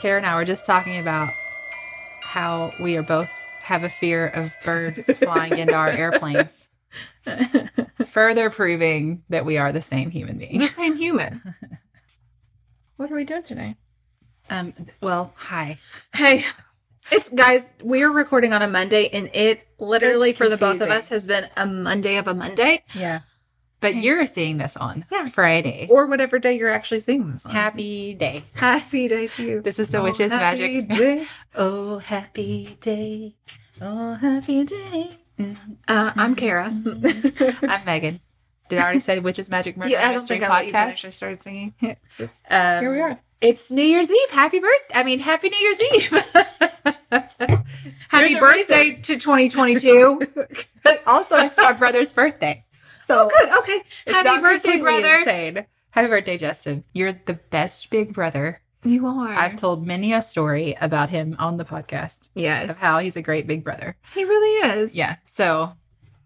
[0.00, 1.28] Kara and I were just talking about
[2.22, 3.30] how we are both
[3.62, 6.70] have a fear of birds flying into our airplanes.
[8.06, 10.58] Further proving that we are the same human being.
[10.58, 11.54] The same human.
[12.96, 13.76] what are we doing today?
[14.48, 15.78] Um, well, hi.
[16.14, 16.44] Hey,
[17.12, 20.88] it's guys, we're recording on a Monday and it literally It's for the both of
[20.88, 23.20] us has been a Monday of a Monday Yeah.
[23.80, 25.26] But you're seeing this on Yeah.
[25.28, 25.86] Friday.
[25.90, 27.52] or whatever day you're actually seeing this on.
[27.52, 28.42] Happy day.
[28.56, 29.60] Happy day to you.
[29.62, 30.88] This is the Oh, witch's magic.
[30.88, 31.26] day.
[31.54, 33.34] Oh, happy day.
[33.80, 35.10] Oh, happy day.
[35.88, 36.66] Uh, I'm Kara.
[37.68, 38.20] I'm Megan.
[38.68, 41.04] Did I already say witch's magic murder yeah, I don't think I let you finish.
[41.04, 41.12] I podcast?
[41.14, 41.74] started singing.
[41.80, 43.18] It's- it's- Um, Here we are.
[43.40, 44.30] It's New Year's Eve.
[44.32, 44.70] Happy birth!
[44.94, 46.10] I mean, Happy New Year's Eve.
[47.10, 47.64] Happy
[48.12, 50.26] There's birthday to 2022.
[51.06, 52.64] also, it's my brother's birthday.
[53.10, 53.58] So oh, Good.
[53.58, 53.82] Okay.
[54.06, 55.18] it's Happy birthday, brother.
[55.18, 55.66] Insane.
[55.90, 56.84] Happy birthday, Justin.
[56.92, 58.60] You're the best big brother.
[58.84, 59.34] You are.
[59.34, 62.70] I've told many a story about him on the podcast yes.
[62.70, 63.96] of how he's a great big brother.
[64.14, 64.94] he really is.
[64.94, 65.16] Yeah.
[65.24, 65.72] So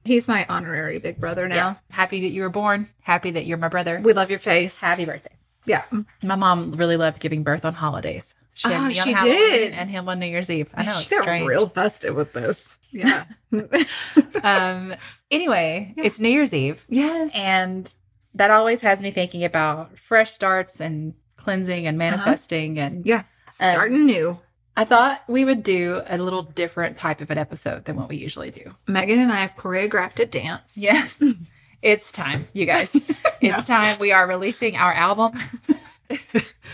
[0.05, 1.55] He's my honorary big brother now.
[1.57, 2.89] yeah, happy that you were born.
[3.01, 3.99] Happy that you're my brother.
[4.05, 4.83] We love your face.
[4.83, 5.33] Happy birthday.
[5.65, 5.85] Yeah.
[6.23, 8.35] My mom really loved giving birth on holidays.
[8.55, 9.73] She had Oh, me on she Halloween did.
[9.75, 10.73] and him on New Year's Eve.
[10.75, 11.47] I know it's she got strange.
[11.47, 12.79] real festive with this.
[12.93, 13.25] Yeah.
[14.43, 14.95] um
[15.31, 17.33] anyway it's new year's eve yes.
[17.37, 17.95] and
[18.35, 22.11] that always has me thinking about fresh starts and cleansing and uh-huh.
[22.11, 23.25] manifesting and yeah.
[23.51, 24.39] Starting uh, new.
[24.77, 28.17] i thought we would do a little different type of an episode than what we
[28.17, 30.77] usually do Megan and I have choreographed a dance.
[30.77, 31.23] yes
[31.83, 32.93] it's time you guys
[33.41, 35.39] it's time we are releasing our album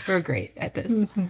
[0.07, 1.27] we're great at this mm-hmm.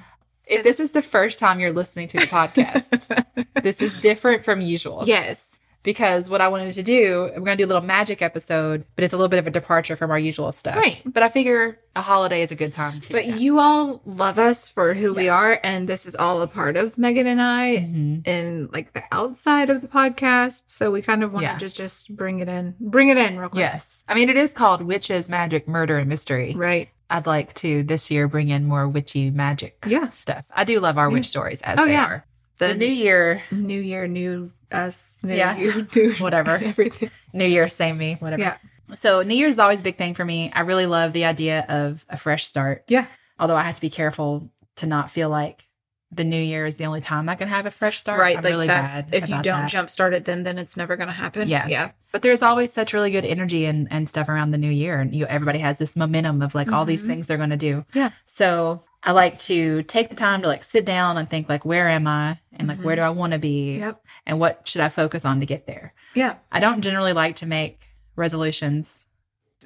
[0.47, 4.61] If this is the first time you're listening to the podcast this is different from
[4.61, 5.59] usual Yes.
[5.83, 9.03] because what I wanted to do, we're going to do a little magic episode, but
[9.03, 10.75] it's a little bit of a departure from our usual stuff.
[10.75, 11.01] Right.
[11.05, 13.01] But I figure a holiday is a good time.
[13.09, 13.39] But that.
[13.41, 16.97] you all love us for who we are, and this is all a part of
[16.99, 18.29] Megan and I Mm-hmm.
[18.29, 20.65] in like the outside of the podcast.
[20.67, 21.57] So we kind of wanted Yeah.
[21.57, 23.59] to just bring it in, bring it in real quick.
[23.59, 24.03] yes.
[24.07, 26.53] I mean, it is called Witches, Magic, Murder, and Mystery.
[26.55, 26.89] Right.
[27.11, 30.09] I'd like to this year bring in more witchy magic Yeah.
[30.09, 30.45] stuff.
[30.49, 32.05] I do love our witch stories as Oh, they yeah.
[32.05, 32.25] are.
[32.57, 35.19] The new year, New year, new us.
[35.21, 35.57] New Yeah.
[35.57, 36.51] you, new whatever.
[36.63, 37.09] everything.
[37.33, 38.41] New year, same me, whatever.
[38.41, 38.57] Yeah.
[38.93, 40.51] So New Year's is always a big thing for me.
[40.53, 42.83] I really love the idea of a fresh start.
[42.87, 43.05] Yeah.
[43.39, 45.67] Although I have to be careful to not feel like
[46.13, 48.19] the new year is the only time I can have a fresh start.
[48.19, 48.37] Right.
[48.37, 49.71] I'm like really that's bad if you don't that.
[49.71, 51.47] jumpstart it, then then it's never going to happen.
[51.47, 51.67] Yeah.
[51.67, 51.91] Yeah.
[52.11, 54.99] But there's always such really good energy and, and stuff around the new year.
[54.99, 57.77] And you everybody has this momentum of like all these things they're gonna do.
[57.77, 57.97] Mm-hmm.
[57.97, 58.09] Yeah.
[58.25, 61.87] So I like to take the time to like sit down and think like where
[61.87, 62.39] am I?
[62.51, 63.75] And like where do I wanna be?
[63.75, 63.83] Mm-hmm.
[63.83, 64.05] Yep.
[64.25, 65.93] And what should I focus on to get there?
[66.13, 66.35] Yeah.
[66.51, 69.07] I don't generally like to make resolutions.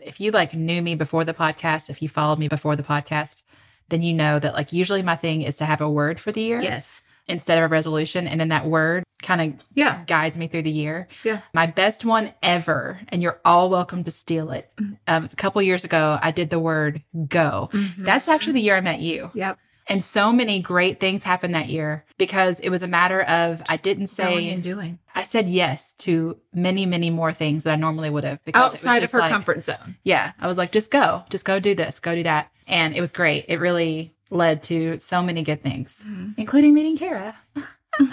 [0.03, 3.41] If you like knew me before the podcast, if you followed me before the podcast,
[3.89, 6.41] then you know that like usually my thing is to have a word for the
[6.41, 7.01] year Yes.
[7.27, 8.27] instead of a resolution.
[8.27, 10.03] And then that word kind of Yeah.
[10.05, 11.07] guides me through the year.
[11.23, 11.41] Yeah.
[11.53, 14.71] My best one ever, and you're all welcome to steal it.
[14.79, 14.93] Mm-hmm.
[15.07, 17.69] Um, it a couple years ago, I did the word go.
[17.97, 19.31] That's actually the year I met you.
[19.33, 19.57] Yep.
[19.87, 23.77] And so many great things happened that year because it was a matter of I
[23.77, 28.09] didn't say and doing I said yes to many, many more things that I normally
[28.09, 29.97] would have because it was outside of her like- comfort zone.
[30.03, 30.31] Yeah.
[30.39, 32.49] I was like, just go, just go do this, go do that.
[32.67, 33.45] And it was great.
[33.47, 36.31] It really led to so many good things, Mm-hmm.
[36.37, 37.35] including meeting Kara.
[37.99, 38.09] in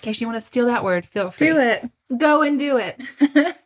[0.00, 1.48] case you want to steal that word, feel free.
[1.48, 1.90] Do it.
[2.16, 3.00] Go and do it.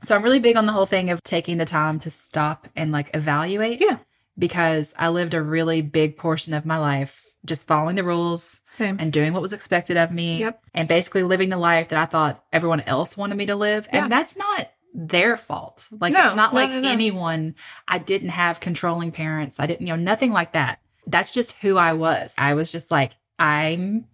[0.00, 2.92] So I'm really big on the whole thing of taking the time to stop and
[2.92, 3.80] like evaluate.
[3.80, 3.96] Yeah.
[4.38, 8.96] Because I lived a really big portion of my life just following the rules Same.
[8.98, 10.38] and doing what was expected of me.
[10.40, 10.62] Yep.
[10.72, 13.86] And basically living the life that I thought everyone else wanted me to live.
[13.92, 14.04] Yeah.
[14.04, 15.88] And that's not their fault.
[15.92, 17.54] Like No, it's not no, like no, anyone
[17.86, 19.60] I didn't have controlling parents.
[19.60, 20.80] I didn't, you know, nothing like that.
[21.06, 22.34] That's just who I was.
[22.38, 24.06] I was just like, I'm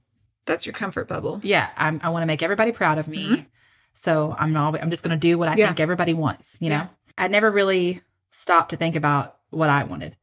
[0.46, 1.40] That's your comfort bubble.
[1.44, 3.28] yeah, I'm, I want to make everybody proud of me.
[3.28, 3.46] Mhm.
[3.94, 5.66] So I'm not, I'm just going to do what I Yeah.
[5.66, 6.76] think everybody wants, you know?
[6.76, 6.88] Yeah.
[7.18, 8.00] I never really
[8.30, 10.16] stopped to think about what I wanted.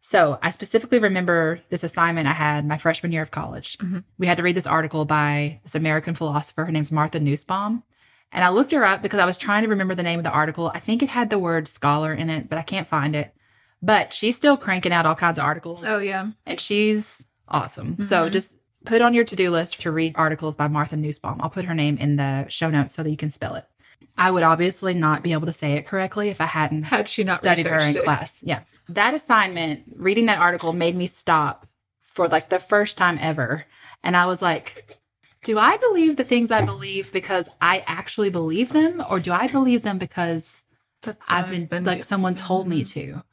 [0.00, 3.78] So I specifically remember this assignment I had my freshman year of college.
[3.78, 4.04] Mhm.
[4.18, 6.66] We had to read this article by this American philosopher.
[6.66, 7.82] Her name's Martha Nussbaum.
[8.30, 10.30] And I looked her up because I was trying to remember the name of the
[10.30, 10.70] article.
[10.74, 13.34] I think it had the word scholar in it, but I can't find it.
[13.80, 16.30] But she's still cranking out all kinds of articles Oh yeah.
[16.44, 18.02] and she's awesome.
[18.02, 18.32] So Mhm.
[18.32, 21.40] just put on your to-do list to read articles by Martha Nussbaum.
[21.40, 23.64] I'll put her name in the show notes so that you can spell it.
[24.16, 27.24] I would obviously not be able to say it correctly if I hadn't Had she
[27.24, 28.04] not studied her in it.
[28.04, 28.42] class.
[28.42, 28.62] Yeah.
[28.90, 31.66] That assignment, reading that article made me stop
[32.02, 33.64] for like the first time ever.
[34.02, 34.98] And I was like,
[35.42, 39.48] do I believe the things I believe because I actually believe them or do I
[39.48, 40.64] believe them because
[41.00, 43.00] That's what I've been, like someone told me mm-hmm.
[43.00, 43.24] to.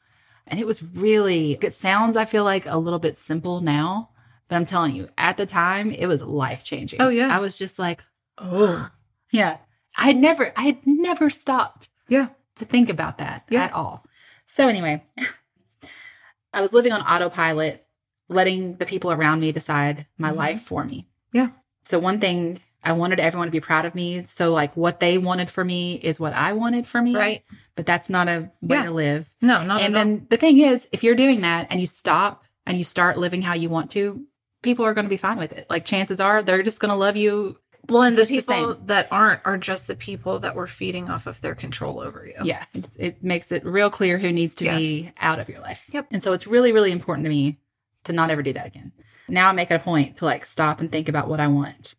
[0.46, 4.08] And it was really, it sounds, I feel like, a little bit simple now,
[4.48, 7.00] But I'm telling you, at the time, it was life changing.
[7.02, 7.28] Oh, yeah.
[7.34, 8.00] I was just like,
[8.38, 8.90] Oh.
[9.30, 9.58] yeah.
[9.96, 12.28] I had never, I had never stopped Yeah.
[12.56, 13.64] to think about that Yeah.
[13.64, 14.04] at all.
[14.46, 15.04] So anyway,
[16.52, 17.86] I was living on autopilot,
[18.28, 20.36] letting the people around me decide my Mhm.
[20.36, 21.06] life for me.
[21.32, 21.48] Yeah.
[21.84, 24.24] So one thing I wanted everyone to be proud of me.
[24.24, 27.14] So like what they wanted for me is what I wanted for me.
[27.14, 27.42] Right.
[27.76, 28.84] But that's not a way Yeah.
[28.84, 29.28] to live.
[29.40, 30.04] No, not and at all.
[30.04, 33.42] then the thing is, if you're doing that and you stop and you start living
[33.42, 34.26] how you want to,
[34.62, 35.66] people are going to be fine with it.
[35.70, 37.58] Like chances are they're just going to love you.
[37.88, 41.10] Well, and the just the people that aren't are just the people that were feeding
[41.10, 42.34] off of their control over you.
[42.44, 42.64] Yeah.
[42.74, 44.78] It's, it makes it real clear who needs to Yes.
[44.78, 45.84] be out of your life.
[45.90, 46.06] Yep.
[46.12, 47.58] And so it's really, really important to me
[48.04, 48.92] to not ever do that again.
[49.28, 51.94] Now I make it a point to like stop and think about what I want.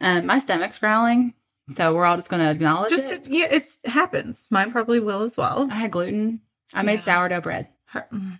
[0.00, 1.34] Um, my stomach's growling.
[1.74, 3.26] So we're all just going to acknowledge Just it.
[3.26, 4.48] yeah, it's happens.
[4.50, 5.68] Mine probably will as well.
[5.70, 6.40] I had gluten.
[6.72, 7.00] I made Yeah.
[7.00, 7.68] sourdough bread.
[7.86, 8.38] Her- mm.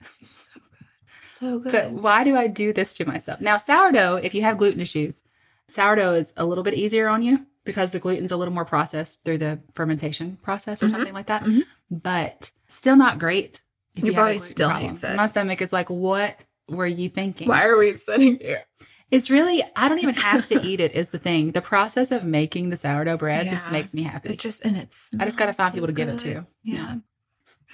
[0.00, 1.22] This is so good.
[1.22, 1.72] So good.
[1.72, 3.40] But why do I do this to myself?
[3.40, 5.22] Now, sourdough, if you have gluten issues,
[5.68, 9.24] sourdough is a little bit easier on you because the gluten's a little more processed
[9.24, 10.90] through the fermentation process or Mhm.
[10.90, 11.44] something like that.
[11.44, 11.62] Mhm.
[11.90, 13.60] But still not great.
[13.94, 14.90] If Your you body still problem.
[14.92, 15.16] hates it.
[15.16, 17.46] My stomach is like, what were you thinking?
[17.48, 18.64] Why are we sitting here?
[19.10, 21.52] It's really, I don't even have to eat it, is the thing.
[21.52, 24.30] The process of making the sourdough bread just makes me happy.
[24.30, 25.10] It just and it's.
[25.20, 26.46] I just got to find so people to give it to.
[26.62, 26.96] Yeah.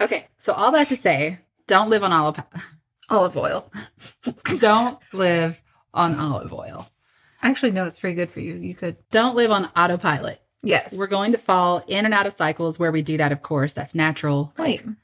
[0.01, 0.27] Okay.
[0.39, 1.39] So, all that to say,
[1.69, 2.43] don't live on olive,
[3.09, 3.71] Olive oil.
[4.59, 5.63] don't live
[5.95, 6.89] on olive oil.
[7.43, 8.55] Actually, no, it's pretty good for you.
[8.57, 8.97] You could.
[9.11, 10.41] Don't live on autopilot.
[10.63, 10.97] Yes.
[10.99, 13.75] We're going to fall in and out of cycles where we do that, of course.
[13.75, 14.53] That's natural.
[14.59, 14.85] right.
[14.85, 14.97] Like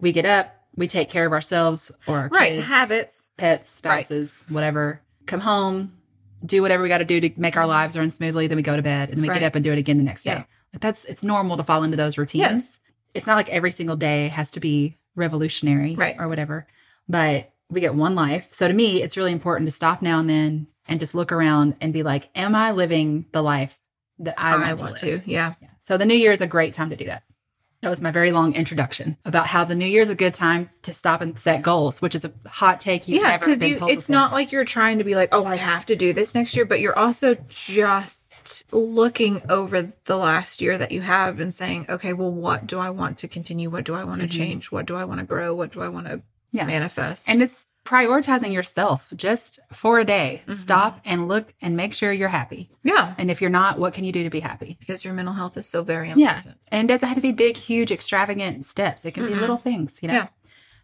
[0.00, 2.54] we get up, we take care of ourselves or our Right.
[2.54, 3.30] kids, Habits.
[3.36, 4.04] pets, Right.
[4.04, 5.02] spouses, whatever.
[5.26, 5.92] Come home,
[6.44, 8.46] do whatever we got to do to make our lives run smoothly.
[8.48, 9.40] Then we go to bed and then we Right.
[9.40, 10.32] get up and do it again the next day.
[10.32, 10.44] Yeah.
[10.72, 12.40] Like that's it's normal to fall into those routines.
[12.40, 12.80] Yes.
[13.14, 16.16] It's not like every single day has to be revolutionary Right.
[16.18, 16.66] or whatever.
[17.08, 18.48] But we get one life.
[18.52, 21.76] So to me, it's really important to stop now and then and just look around
[21.80, 23.78] and be like, am I living the life
[24.18, 25.20] that I, I, want, want to?
[25.20, 25.30] to.
[25.30, 25.54] Yeah.
[25.62, 25.68] Yeah.
[25.78, 27.22] So the new year is a great time to do that.
[27.82, 30.68] That was my very long introduction about how the new year is a good time
[30.82, 33.76] to stop and set goals, which is a hot take you've yeah, because been you
[33.78, 34.20] told it's before.
[34.20, 36.66] not like you're trying to be like, oh, I have to do this next year,
[36.66, 42.12] but you're also just looking over the last year that you have and saying, okay,
[42.12, 43.70] well, what do I want to continue?
[43.70, 44.32] What do I want to Mhm.
[44.32, 44.70] change?
[44.70, 45.54] What do I want to grow?
[45.54, 46.20] What do I want to
[46.52, 46.66] Yeah.
[46.66, 47.30] manifest?
[47.30, 50.42] And it's prioritizing yourself just for a day.
[50.46, 50.52] Mhm.
[50.52, 52.70] Stop and look and make sure you're happy.
[52.82, 54.76] yeah, And if you're not, what can you do to be happy?
[54.78, 56.46] because your mental health is so very important.
[56.46, 56.52] Yeah.
[56.68, 59.04] And it doesn't have to be big, huge, extravagant steps.
[59.04, 59.40] It can be Mhm.
[59.40, 60.14] little things, you know?
[60.14, 60.26] Yeah.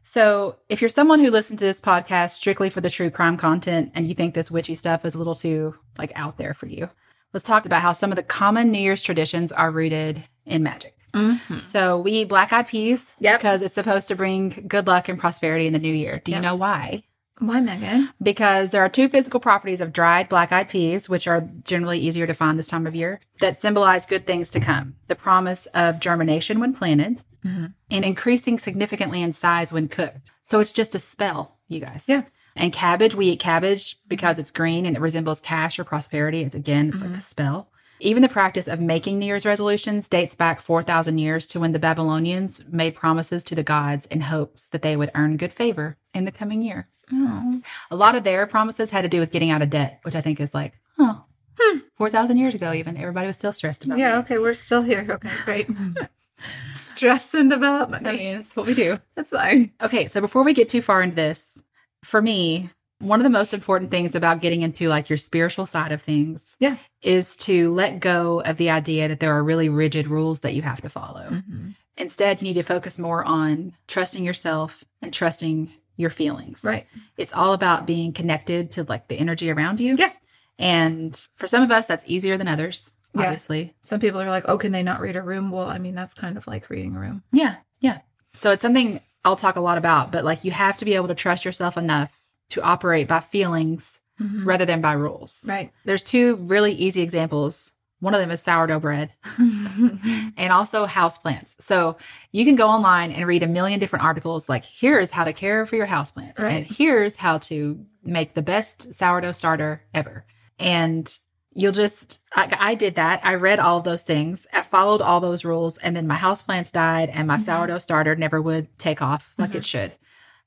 [0.02, 3.90] So if you're someone who listens to this podcast strictly for the true crime content
[3.94, 6.90] and you think this witchy stuff is a little too like out there for you,
[7.32, 10.95] let's talk about how some of the common New Year's traditions are rooted in magic.
[11.16, 11.60] Mhm.
[11.62, 13.38] So we eat black eyed peas Yep.
[13.40, 16.20] because it's supposed to bring good luck and prosperity in the new year.
[16.24, 16.42] Do you Yep.
[16.44, 17.02] know why?
[17.38, 18.08] Why, Megan?
[18.22, 22.26] because there are two physical properties of dried black eyed peas, which are generally easier
[22.26, 24.94] to find this time of year, that symbolize good things to come.
[25.08, 27.74] The promise of germination when planted Mhm.
[27.90, 30.30] and increasing significantly in size when cooked.
[30.42, 32.06] So it's just a spell, you guys.
[32.08, 32.22] Yeah.
[32.58, 36.40] And cabbage, we eat cabbage because it's green and it resembles cash or prosperity.
[36.40, 37.68] It's again, it's like a spell.
[38.00, 41.78] Even the practice of making New Year's resolutions dates back 4,000 years to when the
[41.78, 46.24] Babylonians made promises to the gods in hopes that they would earn good favor in
[46.26, 46.88] the coming year.
[47.12, 47.62] Oh.
[47.90, 50.20] A lot of their promises had to do with getting out of debt, which I
[50.20, 51.24] think is like, oh,
[51.58, 51.78] hmm.
[51.94, 54.20] 4,000 years ago, even everybody was still stressed about Yeah, it.
[54.20, 55.06] okay, we're still here.
[55.08, 55.68] Okay, great.
[56.76, 58.10] Stressing about money.
[58.18, 58.98] mean, it's what we do.
[59.14, 59.72] That's fine.
[59.80, 61.62] Okay, so before we get too far into this,
[62.04, 65.92] for me, one of the most important things about getting into like your spiritual side
[65.92, 66.76] of things Yeah.
[67.02, 70.62] is to let go of the idea that there are really rigid rules that you
[70.62, 71.28] have to follow.
[71.30, 71.70] Mm-hmm.
[71.98, 76.62] Instead, you need to focus more on trusting yourself and trusting your feelings.
[76.64, 76.86] Right.
[77.16, 79.96] It's all about being connected to like the energy around you.
[79.98, 80.12] Yeah.
[80.58, 83.24] And for some of us, that's easier than others, Yeah.
[83.24, 83.74] obviously.
[83.82, 85.50] Some people are like, oh, can they not read a room?
[85.50, 87.22] Well, I mean, that's kind of like reading a room.
[87.32, 87.56] Yeah.
[87.80, 88.00] Yeah.
[88.34, 91.08] So it's something I'll talk a lot about, but like you have to be able
[91.08, 92.12] to trust yourself enough
[92.50, 94.46] to operate by feelings mm-hmm.
[94.46, 95.44] rather than by rules.
[95.48, 95.72] Right.
[95.84, 97.72] There's two really easy examples.
[98.00, 101.60] One of them is sourdough bread and also houseplants.
[101.60, 101.96] So
[102.30, 105.64] you can go online and read a million different articles like here's how to care
[105.64, 106.56] for your houseplants Right.
[106.56, 110.26] and here's how to make the best sourdough starter ever.
[110.58, 111.18] And
[111.52, 113.20] you'll just I, I did that.
[113.24, 114.46] I read all of those things.
[114.52, 117.44] I followed all those rules and then my houseplants died and my mm-hmm.
[117.44, 119.58] sourdough starter never would take off like mm-hmm.
[119.58, 119.92] it should.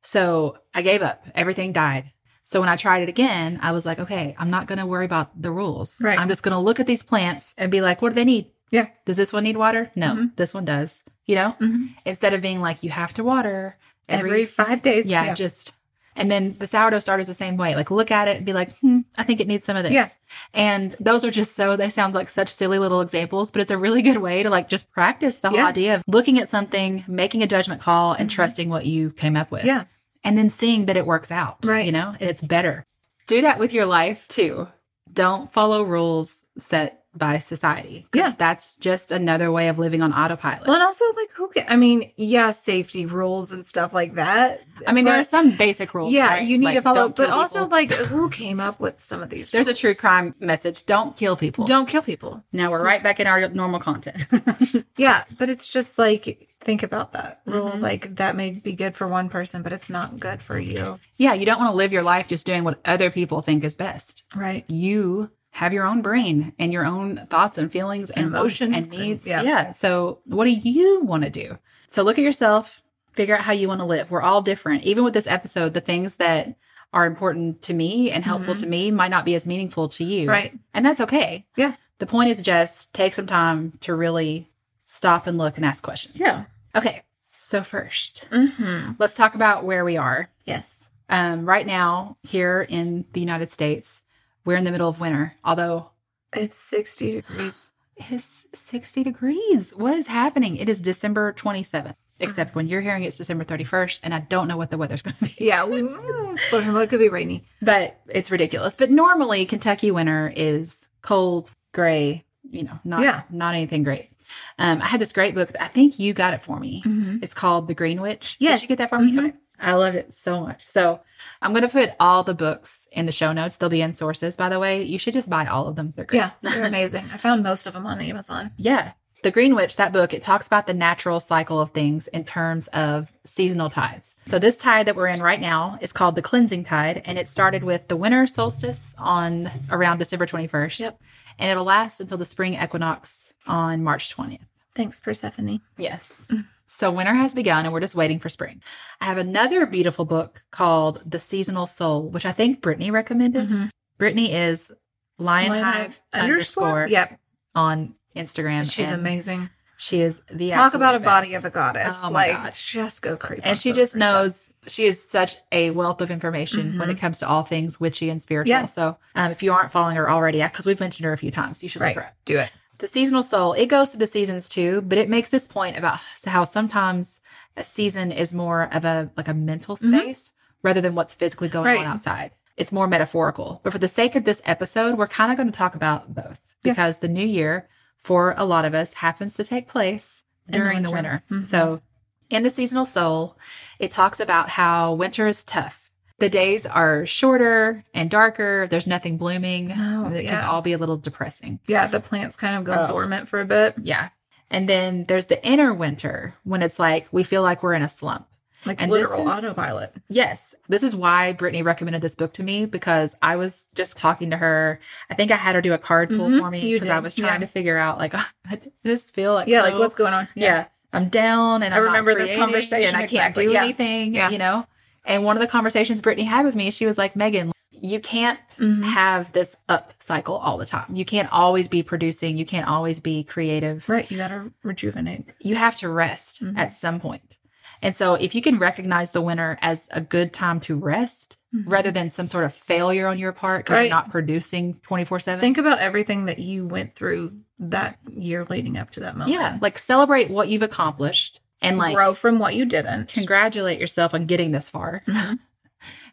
[0.04, 1.26] So I gave up.
[1.36, 2.12] Everything died.
[2.44, 5.06] So when I tried it again, I was like, okay, I'm not going to worry
[5.06, 6.02] about the rules.
[6.02, 6.18] Right.
[6.18, 8.48] I'm just going to look at these plants and be like, what do they need?
[8.72, 8.88] Yeah.
[9.06, 9.92] Does this one need water?
[9.96, 11.04] No, this one does.
[11.26, 11.90] You know, Mhm.
[12.06, 15.08] instead of being like, you have to water Every five days.
[15.08, 15.74] yeah, just
[16.16, 17.76] And then the sourdough starter is the same way.
[17.76, 19.94] Like look at it and be like, hmm, I think it needs some of this.
[19.94, 20.08] Yeah.
[20.54, 23.78] And those are just so, they sound like such silly little examples, but it's a
[23.78, 25.68] really good way to like just practice the whole Yeah.
[25.68, 29.50] idea of looking at something, making a judgment call and trusting what you came up
[29.52, 29.64] with.
[29.64, 29.84] Yeah.
[30.24, 31.66] And then seeing that it works out.
[31.66, 31.86] Right.
[31.86, 32.84] You know, and it's better.
[33.28, 34.68] Do that with your life too.
[35.12, 38.06] Don't follow rules set by society.
[38.14, 38.34] Yeah.
[38.38, 40.68] That's just another way of living on autopilot.
[40.68, 41.66] Well, and also like who can?
[41.68, 44.62] I mean, yeah, safety rules and stuff like that.
[44.88, 46.14] I mean, there are some basic rules.
[46.14, 46.48] Yeah, right?
[46.48, 47.70] you need Like, to follow, but also people.
[47.72, 49.52] like who came up with some of these?
[49.52, 50.86] there's a true crime message.
[50.86, 51.66] Don't kill people.
[51.66, 52.44] Don't kill people.
[52.54, 54.24] Now we're right back in our normal content.
[54.98, 57.70] Yeah, but it's just like think about that rule.
[57.72, 57.82] Mm-hmm.
[57.82, 61.00] Like that may be good for one person, but it's not good for you.
[61.18, 63.76] yeah, you don't want to live your life just doing what other people think is
[63.76, 64.26] best.
[64.36, 64.70] Right.
[64.70, 68.94] You have your own brain and your own thoughts and feelings and emotions and Emotions
[68.98, 69.28] and- needs.
[69.28, 69.42] yeah.
[69.42, 69.72] yeah.
[69.72, 71.58] So what do you want to do?
[71.88, 72.82] So look at yourself,
[73.14, 74.10] figure out how you want to live.
[74.10, 74.84] We're all different.
[74.84, 76.56] Even with this episode, the things that
[76.94, 80.22] are important to me and helpful to me might not be as meaningful to you.
[80.22, 80.30] Mm-hmm.
[80.30, 80.60] Right.
[80.74, 81.46] And that's okay.
[81.58, 81.76] Yeah.
[82.00, 84.50] The point is just take some time to really
[84.86, 86.18] stop and look and ask questions.
[86.20, 86.46] Yeah.
[86.76, 87.04] Okay.
[87.36, 88.92] So 1st Mm-hmm.
[88.98, 90.30] let's talk about where we are.
[90.46, 90.90] Yes.
[91.10, 94.04] Um, right now, here in the United States,
[94.46, 95.36] we're in the middle of winter.
[95.44, 95.92] Although
[96.34, 97.74] It's sixty degrees.
[97.98, 99.72] it's 60 degrees.
[99.76, 100.56] What is happening?
[100.56, 101.96] It is December 27th.
[102.22, 105.16] Except when you're hearing it's December 31st, and I don't know what the weather's going
[105.16, 105.36] to be.
[105.40, 107.44] Yeah, we mm, it could be rainy.
[107.62, 108.76] But it's ridiculous.
[108.76, 112.26] But normally, Kentucky winter is cold, gray.
[112.50, 113.22] You know, not Yeah.
[113.30, 114.10] not anything great.
[114.58, 115.52] Um, I had this great book.
[115.60, 116.84] I think you got it for me.
[117.22, 118.36] It's called The Green Witch.
[118.40, 118.60] Yes.
[118.62, 119.18] Did you get that for me?
[119.20, 119.34] Okay.
[119.62, 120.64] I loved it so much.
[120.64, 121.02] So
[121.42, 123.58] I'm going to put all the books in the show notes.
[123.58, 124.84] They'll be in sources, by the way.
[124.84, 125.92] You should just buy all of them.
[125.96, 126.20] They're great.
[126.20, 127.06] Yeah, they're amazing.
[127.14, 128.52] I found most of them on Amazon.
[128.58, 128.94] Yeah.
[129.22, 132.68] The Green Witch, that book, it talks about the natural cycle of things in terms
[132.70, 134.16] of seasonal tides.
[134.26, 137.28] So this tide that we're in right now is called the cleansing tide, and it
[137.28, 140.80] started with the winter solstice on around December 21st.
[140.80, 141.02] Yep.
[141.38, 144.40] And it'll last until the spring equinox on March 20th.
[144.74, 145.60] Thanks, Persephone.
[145.78, 146.32] Yes.
[146.68, 148.62] So winter has begun and we're just waiting for spring.
[149.02, 153.50] I have another beautiful book called The Seasonal Soul, which I think Brittany recommended.
[153.50, 153.66] Mm-hmm.
[153.98, 154.72] Brittany is
[155.20, 157.20] Lionhive underscore Yep,
[157.56, 158.72] on Instagram.
[158.72, 159.50] she's amazing.
[159.82, 161.46] She is the Talk about a absolute body best.
[161.46, 162.02] of a goddess.
[162.04, 162.54] Oh my like, God.
[162.54, 163.40] just go creep.
[163.44, 164.14] and she just of her stuff.
[164.24, 168.10] knows she is such a wealth of information when it comes to all things witchy
[168.10, 168.50] and spiritual.
[168.52, 168.66] Yeah.
[168.66, 171.64] So um, if you aren't following her already, because we've mentioned her a few times,
[171.64, 171.96] you should Right.
[171.96, 172.16] look her up.
[172.26, 172.52] Do it.
[172.80, 176.00] The seasonal soul, it goes through the seasons too, but it makes this point about
[176.26, 177.22] how sometimes
[177.56, 181.66] a season is more of a like a mental space rather than what's physically going
[181.66, 181.78] Mm-hmm.
[181.84, 181.88] Right.
[181.88, 182.32] on outside.
[182.58, 183.62] It's more metaphorical.
[183.64, 186.42] But for the sake of this episode, we're kind of going to talk about both
[186.64, 186.74] Yeah.
[186.74, 190.82] because the new year for a lot of us happens to take place the during
[190.84, 191.24] the winter.
[191.30, 191.34] winter.
[191.36, 191.44] Mm-hmm.
[191.44, 191.82] So
[192.30, 193.38] in the seasonal soul,
[193.80, 195.92] it talks about how winter is tough.
[196.20, 198.68] The days are shorter and darker.
[198.70, 199.72] There's nothing blooming.
[199.76, 201.60] Oh, it can all be a little depressing.
[201.68, 202.88] Yeah, the plants kind of go Oh.
[202.88, 204.10] dormant for a bit, Yeah.
[204.52, 207.88] And then there's the inner winter when it's like we feel like we're in a
[207.90, 208.28] slump.
[208.66, 209.94] Like And this literal is- autopilot.
[210.10, 210.56] Yes.
[210.68, 214.38] This is why Brittany recommended this book to me because I was just talking to
[214.38, 214.80] her.
[215.10, 217.16] I think I had her do a card pull Mhm, for me because I was
[217.16, 217.48] trying yeah.
[217.48, 218.14] to figure out like
[218.50, 220.28] I just feel like Yeah, like what's going on?
[220.36, 220.66] yeah.
[220.92, 223.64] I'm down and I I'm not remember this conversation and I can't exactly, do yeah.
[223.64, 224.30] anything, Yeah.
[224.30, 224.66] you know?
[225.06, 228.40] And one of the conversations Brittany had with me, she was like, Megan, you can't
[228.58, 228.84] Mm-hmm.
[228.84, 230.94] have this up cycle all the time.
[230.96, 232.38] You can't always be producing.
[232.38, 233.88] You can't always be creative.
[233.88, 235.26] Right, you gotta rejuvenate.
[235.40, 236.58] You have to rest Mm-hmm.
[236.58, 237.38] at some point.
[237.82, 241.92] And so if you can recognize the winter as a good time to rest rather
[241.92, 243.82] than some sort of failure on your part because Mm-hmm.
[243.82, 243.88] Right.
[243.90, 245.40] you're not producing 24 7.
[245.40, 249.32] Think about everything that you went through that year leading up to that moment.
[249.34, 249.58] Yeah.
[249.62, 253.14] Like celebrate what you've accomplished and like grow from what you didn't.
[253.14, 255.04] congratulate yourself on getting this far.
[255.08, 255.34] Mm-hmm.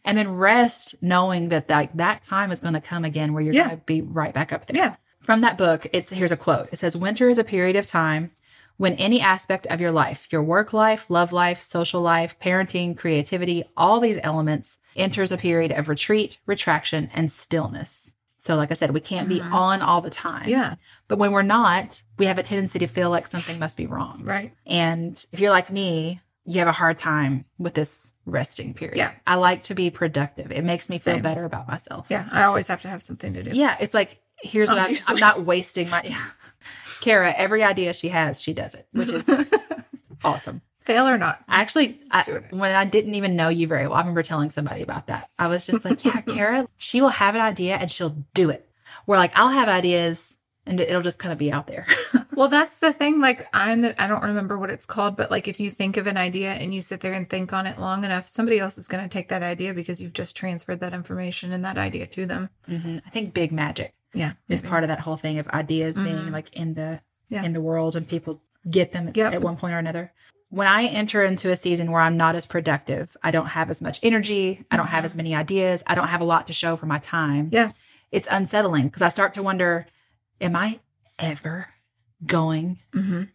[0.05, 3.53] and then rest knowing that that, that time is going to come again where you're
[3.53, 3.65] Yeah.
[3.67, 4.77] going to be right back up there.
[4.77, 4.95] Yeah.
[5.21, 6.69] From that book, it's here's a quote.
[6.71, 8.31] It says, Winter is a period of time
[8.77, 13.63] when any aspect of your life, your work life, love life, social life, parenting, creativity,
[13.75, 18.15] all these elements enters a period of retreat, retraction, and stillness.
[18.39, 20.41] So, like I said, we can't be on all the time.
[20.41, 20.51] Mm-hmm.
[20.51, 20.75] Yeah.
[21.07, 24.21] But when we're not, we have a tendency to feel like something must be wrong.
[24.23, 24.53] Right.
[24.65, 28.97] And if you're like me, you have a hard time with this resting period.
[28.97, 29.11] Yeah.
[29.25, 30.51] I like to be productive.
[30.51, 32.07] It makes me feel better about myself.
[32.09, 32.29] Yeah.
[32.31, 33.51] I always have to have something to do.
[33.53, 33.75] Yeah.
[33.81, 36.03] It's like, here's what I'm, I'm not wasting my.
[37.01, 39.29] Kara, every idea she has, she does it, which is
[40.23, 40.61] awesome.
[40.81, 41.43] Fail or not.
[41.49, 44.81] I actually, I, when I didn't even know you very well, I remember telling somebody
[44.81, 45.29] about that.
[45.37, 48.69] I was just like, yeah, Kara, she will have an idea and she'll do it.
[49.05, 51.85] Where like I'll have ideas and it'll just kind of be out there.
[52.37, 53.19] Well, that's the thing.
[53.19, 56.05] Like, I'm the, I don't remember what it's called, but like, if you think of
[56.05, 58.87] an idea and you sit there and think on it long enough, somebody else is
[58.87, 62.27] going to take that idea because you've just transferred that information and that idea to
[62.27, 62.51] them.
[62.69, 63.01] Mhm.
[63.03, 64.33] I think big magic Yeah.
[64.47, 66.31] is part of that whole thing of ideas being mm-hmm.
[66.31, 67.43] like in the Yeah.
[67.43, 69.33] in the world and people get them Yep.
[69.33, 70.11] at one point or another.
[70.49, 73.81] When I enter into a season where I'm not as productive, I don't have as
[73.81, 75.05] much energy, I don't have mm-hmm.
[75.05, 77.49] as many ideas, I don't have a lot to show for my time.
[77.51, 77.71] Yeah.
[78.11, 79.87] It's unsettling because I start to wonder,
[80.39, 80.79] am I
[81.19, 81.67] ever
[82.25, 82.79] going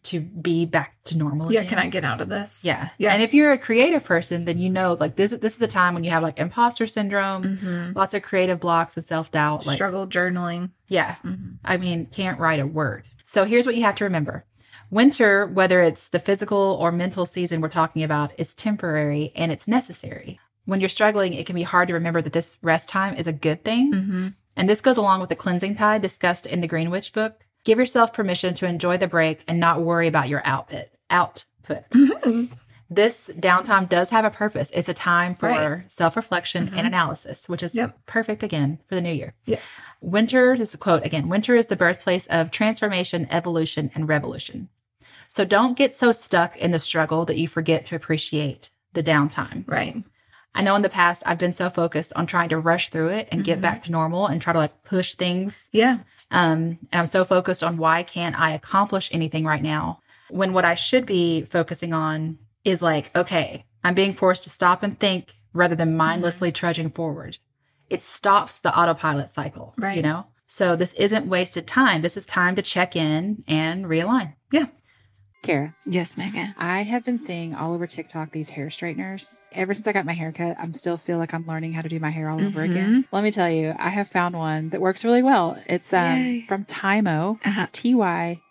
[0.03, 1.53] to be back to normal Mm-hmm.
[1.55, 1.61] Yeah.
[1.61, 1.69] again?
[1.71, 2.65] Can I get out of this?
[2.65, 2.89] Yeah.
[2.99, 3.13] Yeah.
[3.13, 5.95] And if you're a creative person, then you know like this this is the time
[5.95, 7.93] when you have like imposter syndrome, Mm-hmm.
[7.97, 9.67] lots of creative blocks and self-doubt.
[9.67, 10.71] Like Struggle journaling.
[10.89, 11.17] yeah.
[11.25, 11.55] Mm-hmm.
[11.65, 13.05] I mean, can't write a word.
[13.25, 14.45] So here's what you have to remember.
[14.91, 19.67] Winter, whether it's the physical or mental season we're talking about, is temporary and it's
[19.67, 20.39] necessary.
[20.67, 23.33] When you're struggling, it can be hard to remember that this rest time is a
[23.33, 23.93] good thing.
[23.93, 24.29] Mm-hmm.
[24.55, 27.47] And this goes along with the cleansing tide discussed in the Green Witch book.
[27.65, 30.87] Give yourself permission to enjoy the break and not worry about your output.
[31.11, 31.89] Output.
[31.91, 32.55] Mm-hmm.
[32.91, 34.71] this downtime does have a purpose.
[34.73, 35.91] It's a time for Right.
[35.91, 36.87] self-reflection and mm-hmm.
[36.87, 38.05] analysis, which is Yep.
[38.05, 39.35] perfect again for the new year.
[39.47, 39.87] Yes.
[40.01, 44.69] Winter, this is a quote again winter is the birthplace of transformation, evolution, and revolution.
[45.29, 49.65] So don't get so stuck in the struggle that you forget to appreciate the downtime.
[49.67, 50.03] Right.
[50.55, 53.29] I know in the past I've been so focused on trying to rush through it
[53.33, 53.63] and get mm-hmm.
[53.63, 55.71] back to normal and try to like push things.
[55.73, 55.99] Yeah.
[56.33, 60.65] Um, and I'm so focused on why can't I accomplish anything right now when what
[60.65, 65.35] I should be focusing on is like, okay, I'm being forced to stop and think
[65.53, 67.39] rather than mindlessly trudging forward.
[67.91, 69.97] It stops the autopilot cycle, Right.
[69.97, 70.27] you know?
[70.47, 72.01] So this isn't wasted time.
[72.03, 74.35] This is time to check in and realign.
[74.51, 74.67] Yeah.
[75.43, 76.55] Kara, Yes, Megan.
[76.57, 79.43] I have been seeing all over TikTok these hair straighteners.
[79.53, 81.99] Ever since I got my haircut, I'm still feel like I'm learning how to do
[81.99, 83.07] my hair all over again.
[83.11, 85.61] Let me tell you, I have found one that works really well.
[85.67, 87.67] It's um, from Tymo, Uh-huh.
[87.73, 88.41] T Y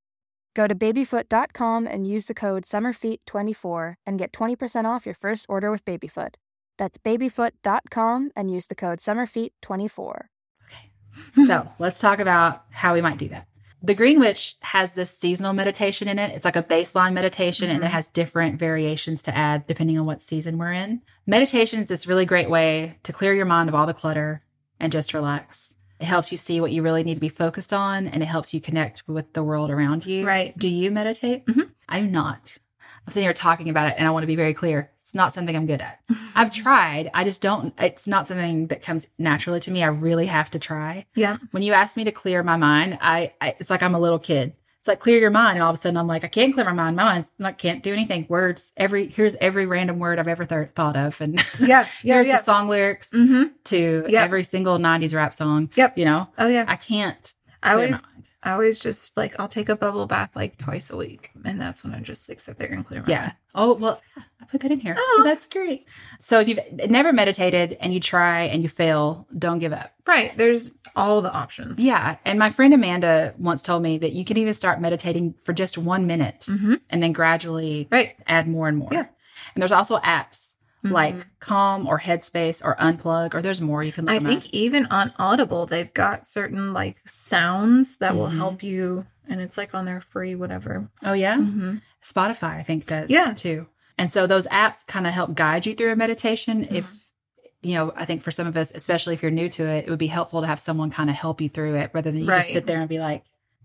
[0.54, 5.70] Go to babyfoot.com and use the code SUMMERFEET24 and get 20% off your first order
[5.70, 6.36] with Babyfoot.
[6.76, 10.20] That's babyfoot.com and use the code SUMMERFEET24.
[10.66, 10.90] Okay.
[11.46, 13.46] so let's talk about how we might do that.
[13.84, 16.30] The Green Witch has this seasonal meditation in it.
[16.30, 17.94] It's like a baseline meditation and it mm-hmm.
[17.94, 21.02] has different variations to add depending on what season we're in.
[21.26, 24.44] Meditation is this really great way to clear your mind of all the clutter
[24.78, 25.76] and just relax.
[25.98, 28.54] It helps you see what you really need to be focused on and it helps
[28.54, 30.24] you connect with the world around you.
[30.24, 30.56] Right.
[30.56, 31.44] Do you meditate?
[31.46, 31.62] Mm-hmm.
[31.88, 32.58] I do not.
[33.04, 34.91] I'm sitting here talking about it and I want to be very clear.
[35.12, 36.00] It's not something I'm good at.
[36.34, 37.10] I've tried.
[37.12, 39.82] I just don't, it's not something that comes naturally to me.
[39.82, 41.04] I really have to try.
[41.14, 41.36] Yeah.
[41.50, 44.18] When you ask me to clear my mind, I, I it's like I'm a little
[44.18, 44.54] kid.
[44.78, 46.64] It's like clear your mind, and all of a sudden I'm like, I can't clear
[46.64, 46.96] my mind.
[46.96, 48.24] My mind's I can't do anything.
[48.30, 51.66] Words, every here's every random word I've ever th- thought of, and Yeah.
[52.02, 52.14] Yeah.
[52.14, 52.36] here's yeah.
[52.38, 53.48] the song lyrics Mm-hmm.
[53.64, 54.24] to Yep.
[54.24, 55.68] every single '90s rap song.
[55.76, 55.98] Yep.
[55.98, 56.64] you know, Oh yeah.
[56.66, 57.34] I can't.
[57.62, 58.02] I always.
[58.44, 61.84] I always just like I'll take a bubble bath like twice a week, and that's
[61.84, 63.20] when I just like sit there and clear my Yeah.
[63.20, 63.34] mind.
[63.54, 64.96] Oh well, I put that in here.
[64.98, 65.14] Oh.
[65.18, 65.86] So that's great.
[66.18, 66.58] So if you've
[66.90, 69.92] never meditated and you try and you fail, don't give up.
[70.06, 70.36] Right.
[70.36, 71.82] There's all the options.
[71.84, 72.16] Yeah.
[72.24, 75.78] And my friend Amanda once told me that you can even start meditating for just
[75.78, 76.74] one minute mm-hmm.
[76.90, 78.14] and then gradually Right.
[78.26, 78.90] add more and more.
[78.92, 79.06] Yeah.
[79.54, 80.51] And there's also apps
[80.84, 84.86] like Calm or Headspace or Unplug, or there's more you can look I think even
[84.86, 88.36] on Audible, they've got certain like sounds that will Mhm.
[88.36, 90.88] help you, and it's like on their free whatever.
[91.04, 91.36] Oh, yeah.
[91.36, 91.76] Mm-hmm.
[92.04, 93.32] Spotify, I think, does Yeah.
[93.34, 93.66] too.
[93.98, 96.64] And so those apps kind of help guide you through a meditation.
[96.64, 96.74] Mm-hmm.
[96.74, 96.92] If,
[97.62, 99.90] you know, I think for some of us, especially if you're new to it, it
[99.90, 102.26] would be helpful to have someone kind of help you through it rather than you
[102.26, 103.22] just sit there and be like,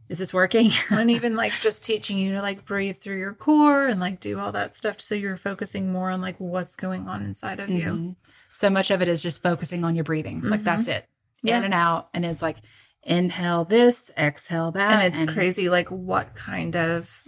[0.10, 0.72] is this working?
[0.92, 4.40] and even like just teaching you to like breathe through your core and like do
[4.40, 7.84] all that stuff, so you're focusing more on like what's going on inside of you.
[7.92, 8.16] Mhm.
[8.52, 10.42] So much of it is just focusing on your breathing.
[10.42, 11.04] Like that's it.
[11.04, 11.48] Mm-hmm.
[11.48, 11.58] Yeah.
[11.60, 12.10] In and out.
[12.14, 12.58] And it's like
[13.04, 14.94] inhale this, exhale that.
[15.04, 17.24] And it's crazy, like what kind of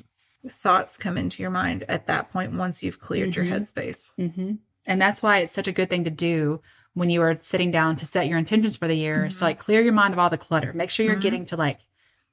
[0.48, 4.10] thoughts come into your mind at that point once you've cleared your headspace.
[4.18, 4.54] hmm
[4.88, 6.62] And that's why it's such a good thing to do
[6.94, 9.60] when you are sitting down to set your intentions for the year is to like
[9.60, 10.74] clear your mind of all the clutter.
[10.74, 11.80] Make sure you're getting to like,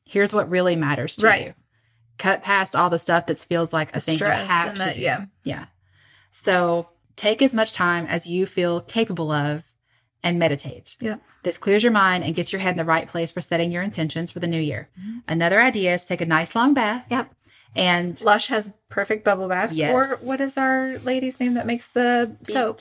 [0.06, 1.46] here's what really matters to Right.
[1.48, 1.54] you.
[2.18, 4.94] Cut past all the stuff that feels like a thing you have and to that-
[4.94, 5.00] do.
[5.02, 5.24] yeah.
[5.44, 5.64] Yeah.
[6.32, 9.64] So take as much time as you feel capable of
[10.22, 10.96] and meditate.
[11.00, 11.16] Yeah.
[11.42, 13.82] This clears your mind and gets your head in the right place for setting your
[13.82, 14.88] intentions for the new year.
[14.98, 15.18] Mm-hmm.
[15.28, 17.04] Another idea is take a nice long bath.
[17.10, 17.30] Yep.
[17.76, 19.78] And Lush has perfect bubble baths.
[19.78, 19.92] Yes.
[19.92, 22.78] Or what is our lady's name that makes the soap?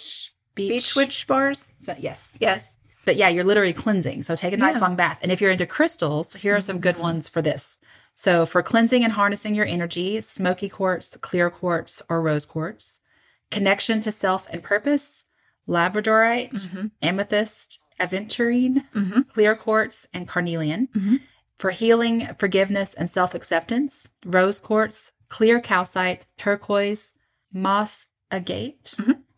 [0.55, 1.71] beach, Beach witch bars?
[1.79, 2.37] So, yes.
[2.39, 2.77] Yes.
[3.05, 4.23] But yeah, you're literally cleansing.
[4.23, 4.81] So take a nice Yeah.
[4.81, 5.19] long bath.
[5.21, 7.79] And if you're into crystals, here are some good ones for this.
[8.13, 13.01] So for cleansing and harnessing your energy, smoky quartz, clear quartz, or rose quartz.
[13.51, 15.25] Connection to self and purpose,
[15.67, 16.87] labradorite, mm-hmm.
[17.01, 19.21] amethyst, aventurine, mm-hmm.
[19.21, 20.87] clear quartz, and carnelian.
[20.87, 21.15] Mm-hmm.
[21.57, 27.13] For healing, forgiveness, and self acceptance, rose quartz, clear calcite, turquoise,
[27.53, 28.93] moss agate,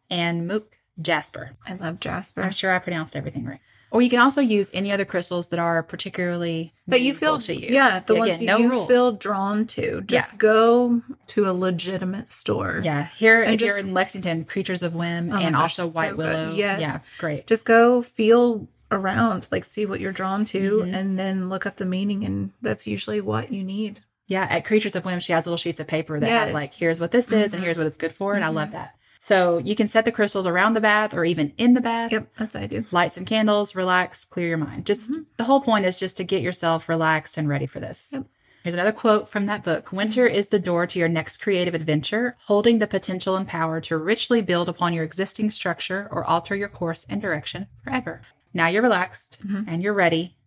[0.10, 1.52] and mook jasper.
[1.68, 2.42] I love Jasper.
[2.42, 3.60] I'm sure I pronounced everything right.
[3.90, 7.56] Or you can also use any other crystals that are particularly That you feel to
[7.56, 7.70] you.
[7.74, 8.88] Yeah, the Again, ones no you rules.
[8.88, 10.02] feel drawn to.
[10.02, 12.82] Just go to a legitimate store.
[12.84, 15.84] Yeah, here And if just- you're in Lexington, Creatures of Whim Oh and gosh, also
[15.88, 16.18] so White good.
[16.18, 16.52] Willow.
[16.52, 16.82] Yes.
[16.82, 17.48] yeah, great.
[17.48, 20.94] Just go feel around, like see what you're drawn to, Mm-hmm.
[20.94, 24.02] and then look up the meaning, and that's usually what you need.
[24.28, 27.00] Yeah, at Creatures of Whim, she has little sheets of paper that have like, here's
[27.00, 28.96] what this is and here's what it's good for, and I love that.
[29.28, 32.14] So you can set the crystals around the bath or even in the bath.
[32.14, 32.86] Yep, that's what I do.
[32.92, 34.86] Light some candles, relax, clear your mind.
[34.86, 35.24] Just mm-hmm.
[35.36, 38.12] the whole point is just to get yourself relaxed and ready for this.
[38.14, 38.26] Yep.
[38.64, 39.92] Here's another quote from that book.
[39.92, 40.38] Winter mm-hmm.
[40.38, 44.42] is the door to your next creative adventure, holding the potential and power to richly
[44.42, 48.22] build upon your existing structure or alter your course and direction forever.
[48.54, 49.70] Now you're relaxed mm-hmm.
[49.70, 50.38] and you're ready.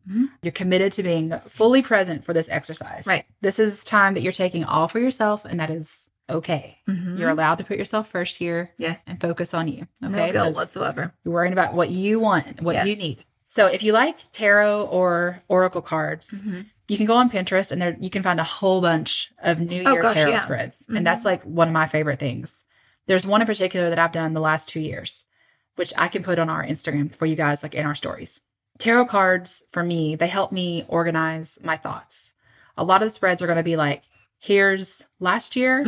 [0.43, 3.07] You're committed to being fully present for this exercise.
[3.07, 3.27] Right.
[3.43, 6.79] This is time that you're taking all for yourself, and that is okay.
[6.87, 9.05] You're allowed to put yourself first here Yes.
[9.07, 9.87] and focus on you.
[10.05, 10.13] Okay.
[10.27, 11.13] No guilt whatsoever.
[11.25, 13.25] you're worrying about what you want, what you need.
[13.49, 16.61] So if you like tarot or oracle cards, Mm-hmm.
[16.89, 19.83] you can go on Pinterest and there you can find a whole bunch of New
[19.85, 20.37] Oh, Year gosh, tarot yeah.
[20.37, 20.45] Mm-hmm.
[20.45, 20.87] spreads.
[20.89, 22.65] And that's like one of my favorite things.
[23.07, 25.25] There's one in particular that I've done the last two years,
[25.77, 28.41] which I can put on our Instagram for you guys, like in our stories.
[28.79, 32.35] Tarot cards for me, they help me organize my thoughts.
[32.77, 34.05] A lot of the spreads are going to be like,
[34.41, 35.83] here's last year,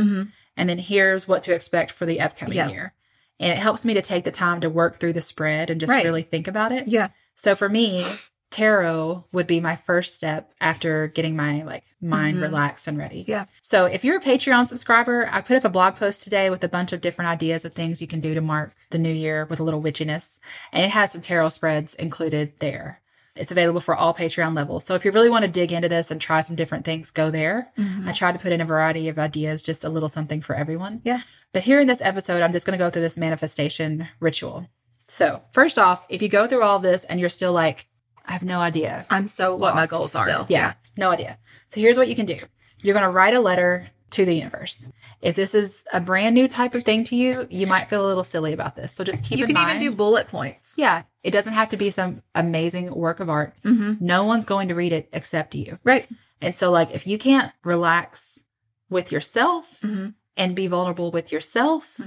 [0.56, 2.68] and then here's what to expect for the upcoming Mm-hmm.
[2.68, 2.74] Yeah.
[2.74, 2.94] year.
[3.40, 5.92] And it helps me to take the time to work through the spread and just
[5.92, 6.04] Right.
[6.04, 6.86] really think about it.
[6.86, 7.08] Yeah.
[7.34, 8.04] So for me,
[8.50, 13.22] tarot would be my first step after getting my like mind relaxed and ready.
[13.22, 13.30] Mm-hmm.
[13.30, 13.44] Yeah.
[13.62, 16.68] So if you're a Patreon subscriber, I put up a blog post today with a
[16.68, 19.58] bunch of different ideas of things you can do to mark the new year with
[19.58, 20.38] a little witchiness.
[20.70, 23.00] And it has some tarot spreads included there.
[23.34, 24.84] It's available for all Patreon levels.
[24.84, 27.30] So if you really want to dig into this and try some different things, go
[27.30, 27.72] there.
[27.78, 28.08] Mm-hmm.
[28.08, 31.00] I try to put in a variety of ideas, just a little something for everyone.
[31.02, 31.20] Yeah.
[31.52, 34.68] But here in this episode, I'm just going to go through this manifestation ritual.
[35.08, 37.86] So, first off, if you go through all this and you're still like,
[38.26, 40.24] I have no idea I'm so what my goals are.
[40.24, 40.46] still.
[40.48, 41.38] Yeah, no idea.
[41.68, 42.36] So, here's what you can do
[42.82, 44.92] you're going to write a letter to the universe.
[45.22, 48.08] If this is a brand new type of thing to you, you might feel a
[48.08, 48.92] little silly about this.
[48.92, 49.70] So, just keep You can mind.
[49.82, 50.74] even do bullet points.
[50.78, 53.54] yeah, it doesn't have to be some amazing work of art.
[53.64, 55.78] No one's going to read it except you.
[55.84, 56.06] Right.
[56.40, 58.42] And so, like, if you can't relax
[58.90, 60.08] with yourself Mm-hmm.
[60.36, 61.98] and be vulnerable with yourself,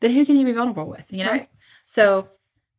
[0.00, 1.12] then who can you be vulnerable with?
[1.12, 1.30] You know?
[1.32, 1.48] Right.
[1.84, 2.28] So,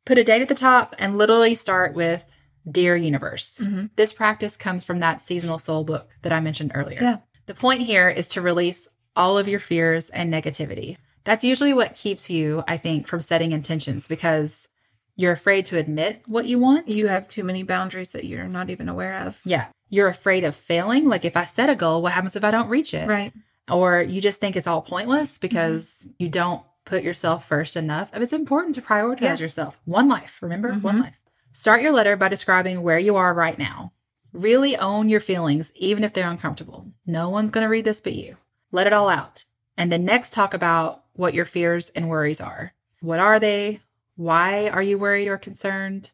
[0.05, 2.29] put a date at the top and literally start with
[2.69, 3.59] Dear Universe.
[3.63, 3.87] Mm-hmm.
[3.95, 6.99] This practice comes from that seasonal soul book that I mentioned earlier.
[7.01, 7.17] Yeah.
[7.45, 10.97] The point here is to release all of your fears and negativity.
[11.25, 14.69] That's usually what keeps you, I think, from setting intentions because
[15.15, 16.88] you're afraid to admit what you want.
[16.88, 19.41] You have too many boundaries that you're not even aware of.
[19.45, 19.67] yeah.
[19.89, 21.06] You're afraid of failing.
[21.08, 23.08] Like if I set a goal, what happens if I don't reach it?
[23.08, 23.32] Right.
[23.69, 28.10] Or you just think it's all pointless because you don't put yourself first enough.
[28.13, 29.38] It's important to prioritize Yeah.
[29.38, 29.78] yourself.
[29.86, 30.69] One life, remember?
[30.69, 31.04] One mm-hmm.
[31.04, 31.19] life.
[31.52, 33.93] Start your letter by describing where you are right now.
[34.32, 36.88] Really own your feelings, even if they're uncomfortable.
[37.06, 38.38] No one's going to read this but you.
[38.71, 39.45] Let it all out.
[39.78, 42.73] And then next, talk about what your fears and worries are.
[43.02, 43.82] What are they?
[44.15, 46.12] Why are you worried or concerned?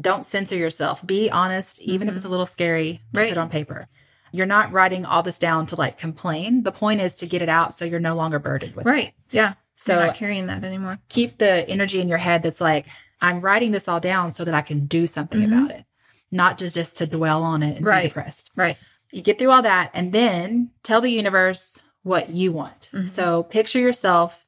[0.00, 1.06] Don't censor yourself.
[1.06, 2.16] Be honest, even if mm-hmm.
[2.16, 3.28] it's a little scary to Right.
[3.30, 3.86] put on paper.
[4.32, 6.62] You're not writing all this down to like complain.
[6.64, 8.90] The point is to get it out so you're no longer burdened with it.
[8.90, 9.14] Right.
[9.30, 9.54] Yeah.
[9.74, 10.98] So- you're not carrying that anymore.
[11.08, 12.86] Keep the energy in your head that's like,
[13.20, 15.52] I'm writing this all down so that I can do something mm-hmm.
[15.52, 15.84] about it,
[16.30, 18.02] not just just to dwell on it and Right.
[18.02, 18.50] be depressed.
[18.56, 18.76] Right.
[19.12, 22.90] You get through all that and then tell the universe what you want.
[22.92, 23.06] Mm-hmm.
[23.06, 24.46] So picture yourself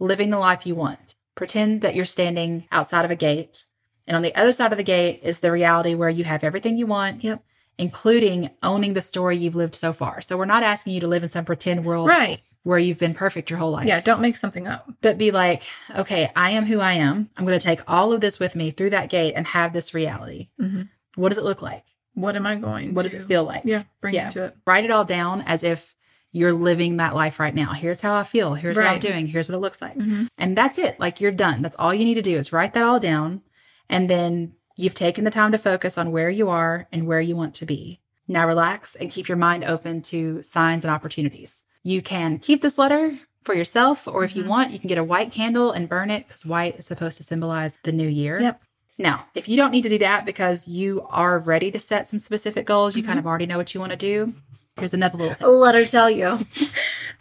[0.00, 1.14] living the life you want.
[1.38, 3.64] Pretend that you're standing outside of a gate.
[4.06, 6.76] And on the other side of the gate is the reality where you have everything
[6.76, 7.42] you want, Yep.
[7.78, 10.20] including owning the story you've lived so far.
[10.20, 12.40] So we're not asking you to live in some pretend world Right.
[12.64, 13.86] where you've been perfect your whole life.
[13.86, 14.00] Yeah.
[14.00, 14.90] Don't make something up.
[15.00, 15.62] But be like,
[15.94, 17.30] okay, I am who I am.
[17.36, 19.94] I'm going to take all of this with me through that gate and have this
[19.94, 20.48] reality.
[20.60, 20.82] Mm-hmm.
[21.14, 21.84] What does it look like?
[22.14, 23.62] What am I going What to does it feel like?
[23.64, 23.84] Yeah.
[24.00, 24.28] Bring Yeah.
[24.28, 24.56] it to it.
[24.66, 25.94] Write it all down as if
[26.32, 27.72] you're living that life right now.
[27.72, 28.54] Here's how I feel.
[28.54, 29.26] Here's what I'm doing.
[29.26, 29.96] Here's what it looks like.
[29.96, 30.24] Mm-hmm.
[30.36, 31.00] And that's it.
[31.00, 31.62] Like you're done.
[31.62, 33.42] That's all you need to do is write that all down.
[33.88, 37.34] And then you've taken the time to focus on where you are and where you
[37.34, 38.00] want to be.
[38.26, 41.64] Now relax and keep your mind open to signs and opportunities.
[41.82, 43.12] You can keep this letter
[43.44, 44.50] for yourself, or if you mm-hmm.
[44.50, 47.22] want, you can get a white candle and burn it because white is supposed to
[47.22, 48.38] symbolize the new year.
[48.40, 48.62] Yep.
[48.98, 52.18] Now, if you don't need to do that because you are ready to set some
[52.18, 53.20] specific goals, you kind mm-hmm.
[53.20, 54.34] of already know what you want to do.
[54.78, 55.48] Here's another little thing.
[55.48, 56.38] Let her tell you.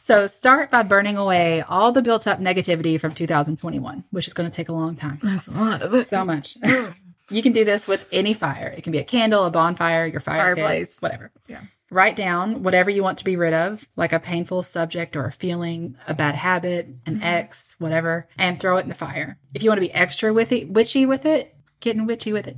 [0.08, 4.50] So start by burning away all the built up negativity from 2021, which is going
[4.50, 5.20] to take a long time.
[5.22, 6.06] That's a lot of it.
[6.06, 6.56] So much.
[7.30, 8.74] you can do this with any fire.
[8.78, 11.02] It can be a candle, a bonfire, your fire pit, Fireplace.
[11.02, 11.32] whatever.
[11.50, 11.60] Yeah.
[11.91, 15.32] Write down whatever you want to be rid of, like a painful subject or a
[15.34, 17.24] feeling, a bad habit, an mm-hmm.
[17.24, 19.38] ex, whatever, and throw it in the fire.
[19.54, 22.58] If you want to be extra with it, witchy with it, getting witchy with it.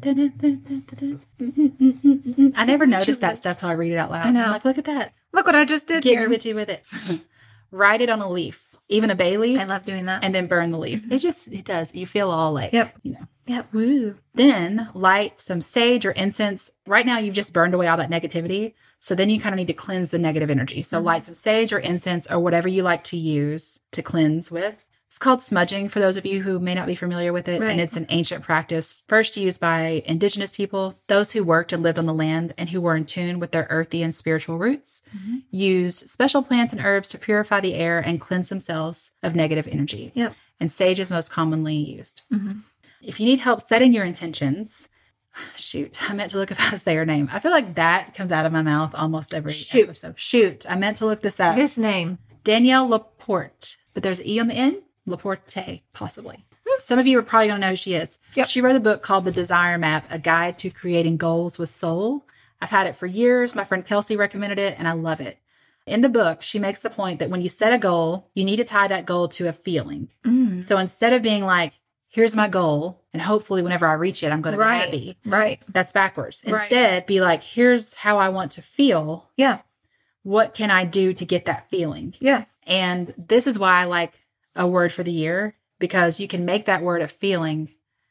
[2.55, 4.25] I never noticed that stuff till I read it out loud.
[4.27, 4.45] I know.
[4.45, 5.13] I'm like, look at that.
[5.33, 6.29] Look what I just did Get here.
[6.29, 6.83] witchy with it.
[7.71, 9.59] Write it on a leaf, even a bay leaf.
[9.59, 10.23] I love doing that.
[10.23, 11.03] and then burn the leaves.
[11.03, 11.13] Mm-hmm.
[11.13, 11.93] It just it does.
[11.93, 12.95] You feel all like Yep.
[13.03, 13.27] you know.
[13.45, 13.73] Yep.
[13.73, 14.17] Woo.
[14.33, 16.71] Then light some sage or incense.
[16.87, 18.73] Right now you've just burned away all that negativity.
[18.99, 20.81] So then you kind of need to cleanse the negative energy.
[20.81, 21.05] So mm-hmm.
[21.05, 24.85] light some sage or incense or whatever you like to use to cleanse with.
[25.09, 27.59] It's called smudging for those of you who may not be familiar with it.
[27.59, 27.71] Right.
[27.71, 31.97] And it's an ancient practice first used by indigenous people, those who worked and lived
[31.97, 35.37] on the land and who were in tune with their earthy and spiritual roots, mm-hmm.
[35.49, 40.11] used special plants and herbs to purify the air and cleanse themselves of negative energy
[40.13, 40.35] Yep.
[40.59, 42.21] and sage is most commonly used.
[42.31, 42.59] Mm-hmm.
[43.01, 44.89] If you need help setting your intentions,
[45.55, 47.29] shoot, I meant to look up how to say her name.
[47.33, 49.85] I feel like that comes out of my mouth almost every Shoot.
[49.85, 50.19] episode.
[50.19, 51.55] Shoot, I meant to look this up.
[51.55, 52.19] This name.
[52.43, 54.83] Danielle Laporte, but there's an E on the end.
[55.05, 56.45] Laporte, possibly.
[56.79, 58.19] Some of you are probably going to know who she is.
[58.35, 58.47] Yep.
[58.47, 62.25] She wrote a book called The Desire Map, a guide to creating goals with soul.
[62.61, 63.55] I've had it for years.
[63.55, 65.39] My friend Kelsey recommended it, and I love it.
[65.85, 68.57] In the book, she makes the point that when you set a goal, you need
[68.57, 70.09] to tie that goal to a feeling.
[70.23, 70.63] Mm.
[70.63, 71.73] So instead of being like,
[72.07, 75.59] here's my goal, and hopefully whenever I reach it, I'm going to be happy, Right.
[75.69, 76.43] that's backwards.
[76.45, 76.53] Right.
[76.61, 79.29] Instead, be like, here's how I want to feel.
[79.35, 79.59] Yeah.
[80.23, 82.13] What can I do to get that feeling?
[82.19, 82.45] Yeah.
[82.67, 84.13] And this is why I like
[84.55, 87.69] a word for the year because you can make that word a feeling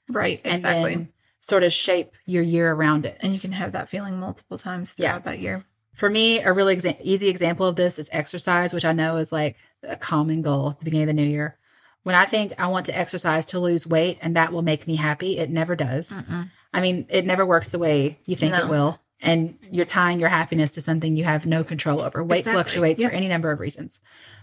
[0.08, 0.40] Right.
[0.44, 0.94] and Exactly.
[0.94, 1.08] then
[1.40, 3.18] sort of shape your year around it.
[3.20, 5.10] and you can have that feeling multiple times Yeah.
[5.12, 5.64] throughout that year.
[5.94, 9.32] For me, a really exa- easy example of this is exercise, which I know is
[9.32, 11.56] like a common goal at the beginning of the new year.
[12.04, 14.96] When I think I want to exercise to lose weight and that will make me
[14.96, 16.28] happy, it never does.
[16.72, 19.00] I mean, it never works the way you think it will.
[19.20, 22.22] And you're tying your happiness to something you have no control over.
[22.22, 22.62] Weight Exactly.
[22.62, 23.10] fluctuates Yep.
[23.10, 24.00] for any number of reasons.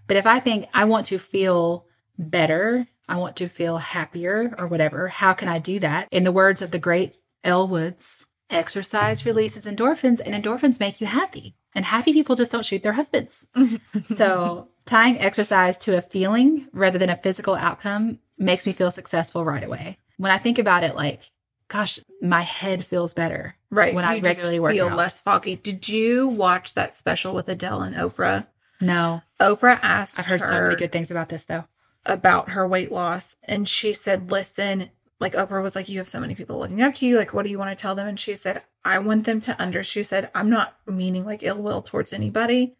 [0.07, 1.85] But if I think I want to feel
[2.17, 6.07] better, I want to feel happier or whatever, how can I do that?
[6.11, 11.07] In the words of the great Elle Woods, exercise releases endorphins and endorphins make you
[11.07, 11.55] happy.
[11.73, 13.47] And happy people just don't shoot their husbands.
[14.07, 19.43] so tying exercise to a feeling rather than a physical outcome makes me feel successful
[19.45, 19.97] right away.
[20.17, 21.23] When I think about it, like,
[21.67, 23.93] gosh, my head feels better Right.
[23.93, 24.97] when I regularly work feel out.
[24.97, 25.55] less foggy.
[25.57, 28.47] Did you watch that special with Adele and Oprah?
[28.81, 31.65] no, Oprah asked I've heard so many good things about this though.
[32.05, 36.19] about her weight loss, and she said, "Listen." Like Oprah was like, "You have so
[36.19, 37.17] many people looking up to you.
[37.17, 39.61] Like, what do you want to tell them?" And she said, "I want them to
[39.61, 42.75] under." She said, "I'm not meaning like ill will towards anybody,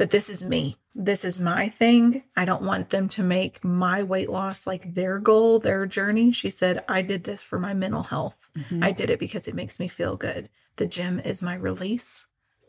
[0.00, 0.76] but this is me.
[0.94, 2.24] This is my thing.
[2.34, 6.48] I don't want them to make my weight loss like their goal, their journey." She
[6.50, 8.48] said, "I did this for my mental health.
[8.56, 8.82] Mm-hmm.
[8.82, 10.48] I did it because it makes me feel good.
[10.76, 12.26] The gym is my release."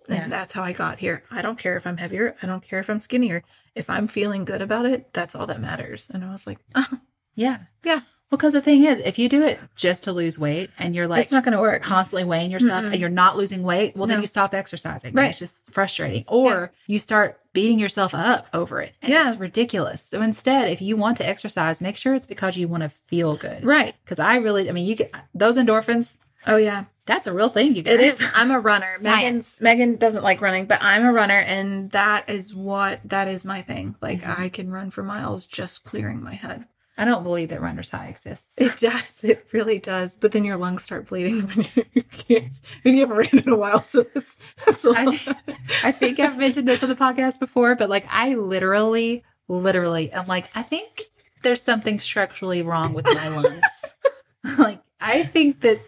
[0.09, 0.27] And Yeah.
[0.27, 1.23] that's how I got here.
[1.31, 2.35] I don't care if I'm heavier.
[2.41, 3.43] I don't care if I'm skinnier.
[3.75, 6.09] If I'm feeling good about it, that's all that matters.
[6.13, 6.87] And I was like, oh,
[7.33, 7.59] Yeah.
[7.83, 11.05] yeah, Because the thing is, if you do it just to lose weight and you're
[11.05, 11.83] like it's not going to work.
[11.83, 15.13] constantly weighing yourself and you're not losing weight, well, then you stop exercising.
[15.13, 15.29] Right.
[15.31, 16.23] It's just frustrating.
[16.27, 18.93] Or you start beating yourself up over it.
[19.01, 19.27] And Yeah.
[19.27, 20.01] it's ridiculous.
[20.03, 23.35] So instead, if you want to exercise, make sure it's because you want to feel
[23.35, 23.65] good.
[23.65, 23.95] Right.
[24.05, 26.17] Because I really, I mean, you get those endorphins,
[26.47, 26.85] Oh, yeah.
[27.05, 27.95] that's a real thing, you guys.
[27.95, 28.31] It is.
[28.35, 28.85] I'm a runner.
[28.99, 29.59] Science.
[29.61, 31.37] Megan, Megan doesn't like running, but I'm a runner.
[31.39, 33.95] And that is what, that is my thing.
[34.01, 34.41] Like, mm-hmm.
[34.41, 36.65] I can run for miles just clearing my head.
[36.97, 38.59] I don't believe that runner's high exists.
[38.61, 39.23] It does.
[39.23, 40.15] It really does.
[40.17, 42.51] But then your lungs start bleeding when you can't,
[42.83, 43.81] and you haven't ran in a while.
[43.81, 45.35] So that's, that's a I.
[45.83, 50.27] I think I've mentioned this on the podcast before, but like I literally, literally, I'm
[50.27, 51.03] like, I think
[51.43, 53.95] there's something structurally wrong with my lungs.
[54.59, 55.79] like I think that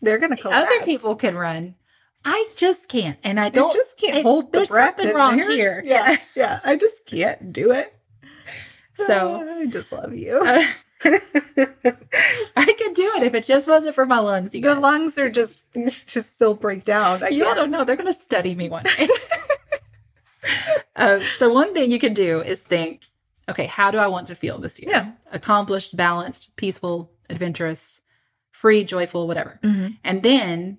[0.00, 0.66] they're going to collapse.
[0.66, 1.74] other people can run.
[2.24, 3.72] I just can't, and I don't.
[3.72, 5.82] just can't it- hold the There's breath something wrong here.
[5.84, 6.16] Yeah.
[6.36, 6.60] Yeah.
[6.64, 7.94] I just can't do it.
[9.06, 10.40] So I just love you.
[11.04, 14.54] I could do it if it just wasn't for my lungs.
[14.54, 14.78] You guys.
[14.78, 17.22] lungs are just just still break down.
[17.22, 17.84] I You don't know.
[17.84, 19.08] They're going to study me one day.
[20.96, 23.02] uh, so one thing you can do is think,
[23.48, 24.90] okay, how do I want to feel this year?
[24.90, 25.12] Yeah.
[25.32, 28.02] Accomplished, balanced, peaceful, adventurous,
[28.50, 29.58] free, joyful, whatever.
[29.62, 29.88] Mm-hmm.
[30.04, 30.78] And then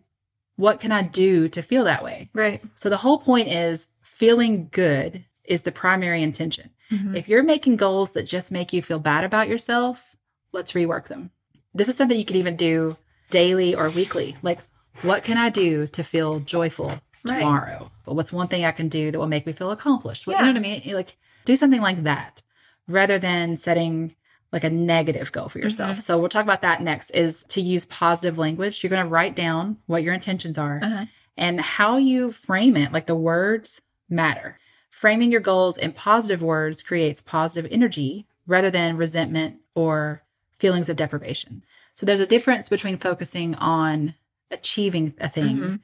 [0.56, 2.30] what can I do to feel that way?
[2.34, 2.62] Right.
[2.76, 6.70] So the whole point is feeling good is the primary intention.
[6.92, 7.16] Mm-hmm.
[7.16, 10.16] If you're making goals that just make you feel bad about yourself,
[10.52, 11.32] let's rework them.
[11.74, 12.98] This is something you could even do
[13.30, 14.36] daily or weekly.
[14.42, 14.60] Like,
[15.04, 16.88] what can I do to feel joyful
[17.30, 17.40] Right.
[17.40, 17.92] tomorrow?
[18.04, 20.28] But what's one thing I can do that will make me feel accomplished?
[20.28, 20.48] What- Yeah.
[20.48, 20.94] You know what I mean?
[20.96, 22.44] Like, do something like that
[22.88, 24.16] rather than setting
[24.52, 25.92] like a negative goal for yourself.
[25.92, 26.00] Mm-hmm.
[26.02, 28.84] So we'll talk about that next is to use positive language.
[28.84, 31.06] You're going to write down what your intentions are Uh-huh.
[31.38, 32.92] and how you frame it.
[32.92, 34.58] Like the words matter.
[34.92, 40.96] Framing your goals in positive words creates positive energy rather than resentment or feelings of
[40.98, 41.64] deprivation.
[41.96, 44.14] So there's a difference between focusing on
[44.52, 45.76] achieving a thing Mm-hmm.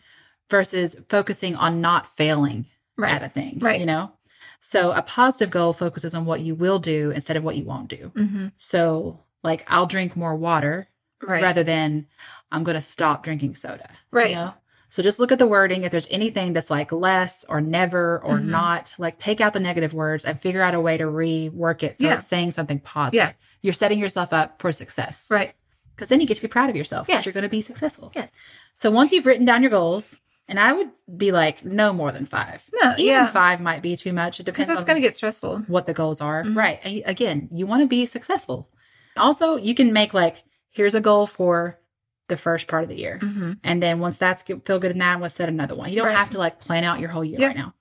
[0.50, 2.66] versus focusing on not failing
[2.96, 3.14] Right.
[3.14, 3.60] at a thing.
[3.60, 3.80] Right.
[3.80, 4.12] You know?
[4.60, 7.88] So a positive goal focuses on what you will do instead of what you won't
[7.90, 8.12] do.
[8.16, 8.48] Mm-hmm.
[8.58, 10.90] So like I'll drink more water
[11.22, 11.42] Right.
[11.42, 12.06] rather than
[12.52, 13.90] I'm going to stop drinking soda.
[14.12, 14.30] Right.
[14.32, 14.54] You know?
[14.90, 15.84] So just look at the wording.
[15.84, 18.50] If there's anything that's like less or never or Mm-hmm.
[18.52, 21.98] not, like take out the negative words and figure out a way to rework it
[21.98, 22.16] so Yeah.
[22.16, 23.18] it's saying something positive.
[23.28, 23.34] Yeah.
[23.62, 25.28] You're setting yourself up for success.
[25.30, 25.54] Right.
[25.96, 27.08] Because then you get to be proud of yourself.
[27.10, 27.26] Yes.
[27.26, 28.12] You're going to be successful.
[28.16, 28.32] Yes.
[28.74, 32.26] So once you've written down your goals, and I would be like no more than
[32.26, 32.70] five.
[32.82, 33.26] No, Even yeah.
[33.28, 34.40] five might be too much.
[34.40, 34.68] It depends.
[34.68, 35.64] Because that's going to get stressful.
[35.68, 36.44] what the goals are.
[36.44, 36.58] Mm-hmm.
[36.58, 36.80] Right.
[36.84, 38.70] And again, you want to be successful.
[39.18, 41.80] Also, you can make like, here's a goal for
[42.28, 43.20] the first part of the year.
[43.22, 43.54] Mm-hmm.
[43.64, 45.90] And then once that's good, feel good in that, let's set another one.
[45.90, 46.16] You don't Right.
[46.18, 47.48] have to like plan out your whole year Yeah.
[47.48, 47.74] right now.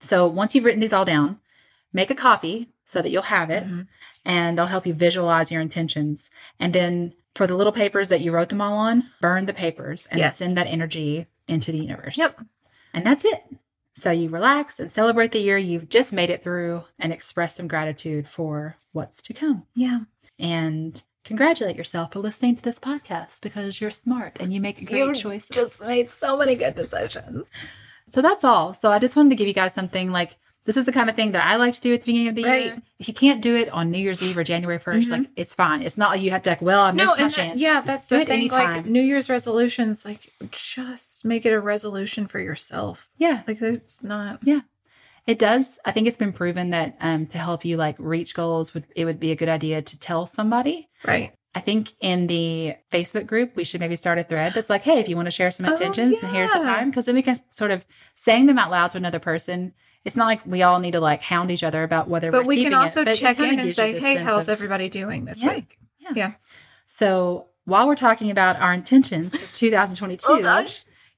[0.00, 1.38] So once you've written these all down,
[1.92, 3.82] make a copy so that you'll have it Mm-hmm.
[4.24, 6.30] and they'll help you visualize your intentions.
[6.58, 10.06] And then for the little papers that you wrote them all on, burn the papers
[10.10, 10.36] and Yes.
[10.36, 12.18] send that energy into the universe.
[12.18, 12.30] Yep.
[12.92, 13.44] And that's it.
[13.94, 17.68] So you relax and celebrate the year you've just made it through and express some
[17.68, 19.66] gratitude for what's to come.
[19.74, 20.00] Yeah.
[20.38, 24.98] And congratulate yourself for listening to this podcast because you're smart and you make great
[24.98, 25.48] You choices.
[25.50, 27.50] just made so many good decisions.
[28.08, 28.74] So that's all.
[28.74, 31.16] So I just wanted to give you guys something like this is the kind of
[31.16, 32.64] thing that I like to do at the beginning of the Right.
[32.66, 32.82] year.
[33.00, 35.12] If you can't do it on New Year's Eve or January 1st, mm-hmm.
[35.12, 35.82] like it's fine.
[35.82, 37.60] It's not like you have to like, well, I missed my that- chance.
[37.60, 38.48] yeah, that's do the thing.
[38.48, 38.86] Like.
[38.86, 43.08] New Year's resolutions, like just make it a resolution for yourself.
[43.18, 43.42] yeah.
[43.46, 44.38] Like it's not.
[44.44, 44.60] Yeah.
[45.26, 45.78] It does.
[45.84, 49.04] I think it's been proven that um, to help you like reach goals would it
[49.04, 50.88] would be a good idea to tell somebody.
[51.06, 51.32] Right.
[51.54, 54.98] I think in the Facebook group, we should maybe start a thread that's like, hey,
[55.00, 56.88] if you want to share some intentions, then here's the Oh, time.
[56.90, 59.74] Because then we can sort of saying them out loud to another person.
[60.04, 62.56] It's not like we all need to like hound each other about whether But we're
[62.56, 65.44] we can also but it check in and say, hey, how's of- everybody doing this
[65.44, 65.54] Yeah.
[65.56, 65.76] week?
[65.98, 66.10] Yeah.
[66.16, 66.32] Yeah.
[66.86, 70.66] So while we're talking about our intentions for 2022, Oh.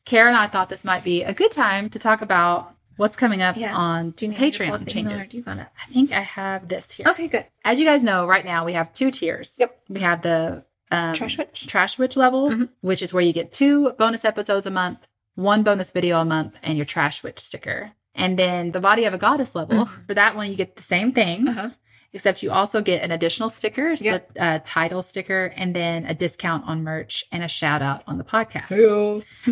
[0.05, 3.43] Kara and I thought this might be a good time to talk about what's coming
[3.43, 3.75] up Yes.
[3.75, 5.29] on Do you need me to pull Patreon changes.
[5.29, 5.67] do you want it?
[5.81, 7.07] I think I have this here.
[7.09, 7.47] Okay, good.
[7.65, 9.57] As you guys know, right now we have two tiers.
[9.59, 9.79] Yep.
[9.89, 11.67] We have the um, Trash Witch.
[11.67, 15.91] Trash Witch level, which is where you get two bonus episodes a month, one bonus
[15.91, 17.93] video a month, and your Trash Witch sticker.
[18.15, 21.11] And then the Body of a Goddess level, for that one, you get the same
[21.13, 21.69] things, Uh-huh.
[22.13, 24.31] except you also get an additional sticker, so Yep.
[24.37, 28.25] a title sticker, and then a discount on merch and a shout out on the
[28.25, 28.69] podcast.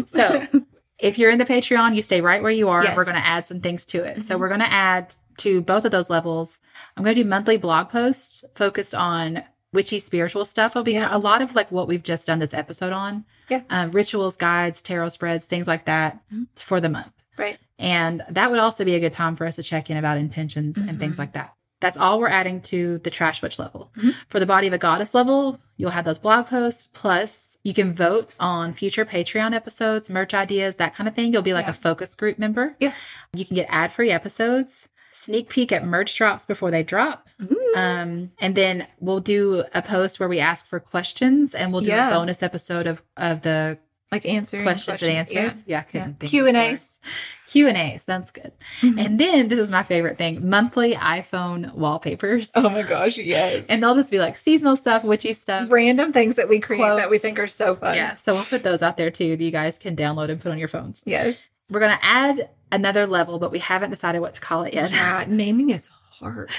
[0.07, 0.47] So
[1.03, 2.85] if you're in the Patreon, you stay right where you are.
[2.85, 2.97] Yes.
[2.97, 4.23] We're going to add some things to it.
[4.23, 4.41] So mm-hmm.
[4.41, 6.61] we're going to add to both of those levels.
[6.97, 9.43] I'm going to do monthly blog posts focused on
[9.73, 10.73] witchy spiritual stuff.
[10.73, 11.09] It'll be Yeah.
[11.11, 13.25] a lot of like what we've just done this episode on.
[13.49, 13.63] Yeah.
[13.69, 16.45] Um, rituals, guides, tarot spreads, things like that mm-hmm.
[16.55, 17.13] for the month.
[17.37, 17.59] Right.
[17.79, 20.79] And that would also be a good time for us to check in about intentions
[20.79, 21.23] and things mm-hmm.
[21.23, 21.55] like that.
[21.83, 23.93] That's all we're adding to the Trash Witch level.
[24.29, 26.87] For the Body of a Goddess level, you'll have those blog posts.
[26.87, 31.33] Plus, you can vote on future Patreon episodes, merch ideas, that kind of thing.
[31.33, 31.71] You'll be like Yeah.
[31.73, 32.77] a focus group member.
[32.81, 32.95] Yeah.
[33.35, 37.29] You can get ad free episodes, sneak peek at merch drops before they drop.
[37.77, 41.91] Um, and then we'll do a post where we ask for questions and we'll do
[41.91, 42.09] Yeah.
[42.09, 43.79] a bonus episode of, of the
[44.13, 45.65] Like answering questions and answers.
[45.67, 46.29] Yeah, I couldn't Yeah.
[46.29, 47.01] Q and A's.
[47.49, 48.05] Q and A's.
[48.05, 48.53] That's good.
[48.81, 48.99] Mm-hmm.
[48.99, 52.53] And then this is my favorite thing: monthly iPhone wallpapers.
[52.55, 53.65] Oh my gosh, yes.
[53.71, 55.73] And they'll just be like seasonal stuff, witchy stuff.
[55.73, 57.97] random things that we create that we think are so fun.
[57.97, 60.53] Yeah, so we'll put those out there too that you guys can download and put
[60.53, 61.03] on your phones.
[61.07, 61.51] Yes.
[61.71, 64.91] We're gonna add another level, but we haven't decided what to call it yet.
[64.91, 65.25] Yeah.
[65.29, 66.51] Naming is hard.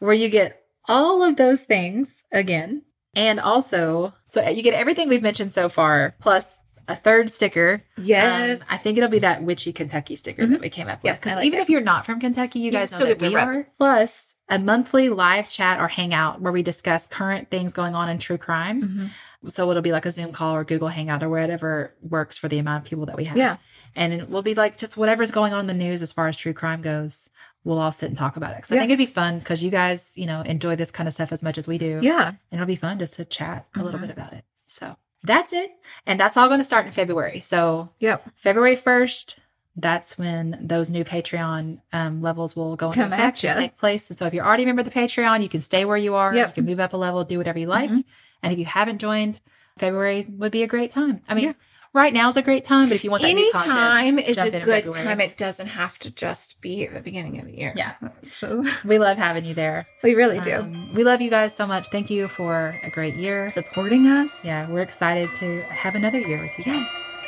[0.00, 2.82] where you get all of those things again.
[3.14, 7.82] And also, so you get everything we've mentioned so far, plus a third sticker.
[7.98, 8.60] Yes.
[8.62, 11.06] Um, I think it'll be that witchy Kentucky sticker that we came up with.
[11.10, 11.62] Yeah, Because like even it.
[11.62, 13.48] if you're not from Kentucky, you, guys know still that get we rep.
[13.48, 13.68] are.
[13.78, 18.18] Plus, a monthly live chat or hangout where we discuss current things going on in
[18.18, 18.82] true crime.
[18.82, 19.48] Mm-hmm.
[19.48, 22.58] So it'll be like a Zoom call or Google Hangout or whatever works for the
[22.58, 23.36] amount of people that we have.
[23.36, 23.56] Yeah.
[23.94, 26.36] And it will be like just whatever's going on in the news as far as
[26.36, 27.30] true crime goes.
[27.64, 28.58] We'll all sit and talk about it.
[28.58, 31.12] Because I think it'd be fun because you guys, you know, enjoy this kind of
[31.14, 31.98] stuff as much as we do.
[32.00, 32.28] Yeah.
[32.28, 33.84] And it'll be fun just to chat a Mm-hmm.
[33.86, 34.44] little bit about it.
[34.68, 35.72] So that's it.
[36.06, 37.40] And that's all going to start in February.
[37.40, 38.30] So Yep.
[38.36, 39.36] February 1st,
[39.76, 44.08] that's when those new Patreon um, levels will go into Come effect and take place.
[44.08, 46.14] And so if you're already a member of the Patreon, you can stay where you
[46.14, 46.34] are.
[46.34, 46.46] Yep.
[46.48, 47.90] You can move up a level, do whatever you like.
[47.90, 48.00] Mm-hmm.
[48.42, 49.40] And if you haven't joined,
[49.76, 51.20] February would be a great time.
[51.28, 51.54] I mean,
[51.96, 54.38] right now is a great time, but if you want that new content, Anytime is
[54.38, 55.20] a good time.
[55.20, 57.72] It doesn't have to just be at the beginning of the year.
[57.74, 57.94] Yeah.
[58.32, 59.86] So We love having you there.
[60.02, 60.56] we really do.
[60.56, 61.88] Um, we love you guys so much.
[61.88, 63.50] Thank you for a great year.
[63.50, 64.44] Supporting us.
[64.44, 66.86] Yeah, we're excited to have another year with you guys.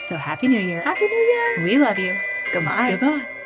[0.08, 0.82] So happy New Year.
[0.82, 1.64] Happy New Year.
[1.64, 2.18] We love you.
[2.52, 2.96] Goodbye.
[3.00, 3.37] Goodbye.